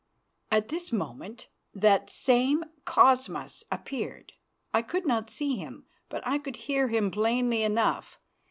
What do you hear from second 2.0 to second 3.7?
same Cosmas